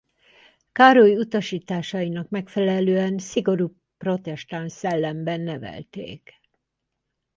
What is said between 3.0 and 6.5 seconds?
szigorú protestáns szellemben nevelték.